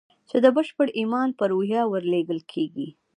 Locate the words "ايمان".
0.99-1.29